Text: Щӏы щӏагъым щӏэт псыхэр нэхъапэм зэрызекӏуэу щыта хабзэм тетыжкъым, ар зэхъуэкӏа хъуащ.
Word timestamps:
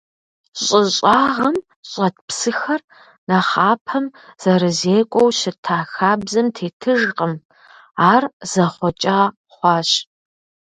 Щӏы 0.61 0.81
щӏагъым 0.95 1.57
щӏэт 1.89 2.15
псыхэр 2.27 2.81
нэхъапэм 3.27 4.05
зэрызекӏуэу 4.41 5.29
щыта 5.39 5.77
хабзэм 5.93 6.47
тетыжкъым, 6.55 7.33
ар 8.11 8.23
зэхъуэкӏа 8.51 9.19
хъуащ. 9.55 9.89